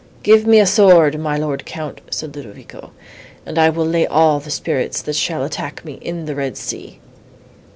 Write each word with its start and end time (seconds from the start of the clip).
"Give 0.23 0.47
me 0.47 0.59
a 0.59 0.65
sword, 0.65 1.19
my 1.19 1.37
lord 1.37 1.63
Count," 1.63 2.01
said 2.09 2.35
Ludovico, 2.35 2.89
"and 3.45 3.59
I 3.59 3.69
will 3.69 3.85
lay 3.85 4.07
all 4.07 4.39
the 4.39 4.49
spirits, 4.49 4.99
that 5.03 5.15
shall 5.15 5.43
attack 5.43 5.85
me, 5.85 5.99
in 6.01 6.25
the 6.25 6.33
red 6.33 6.57
sea." 6.57 6.99